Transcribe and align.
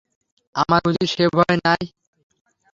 আমার 0.55 0.79
বুঝি 0.85 1.05
সে 1.13 1.25
ভয় 1.35 1.57
নাই? 1.65 1.83